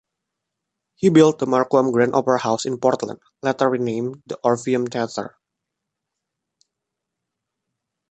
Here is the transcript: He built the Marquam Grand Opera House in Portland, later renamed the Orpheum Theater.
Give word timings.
He 0.95 1.09
built 1.09 1.37
the 1.37 1.45
Marquam 1.45 1.93
Grand 1.93 2.15
Opera 2.15 2.39
House 2.41 2.65
in 2.65 2.79
Portland, 2.79 3.19
later 3.43 3.69
renamed 3.69 4.23
the 4.25 4.39
Orpheum 4.43 4.87
Theater. 4.87 5.37